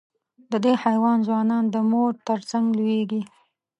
د 0.51 0.53
دې 0.65 0.73
حیوان 0.83 1.17
ځوانان 1.27 1.63
د 1.69 1.75
مور 1.91 2.11
تر 2.27 2.39
څنګ 2.49 2.65
لویېږي. 2.77 3.21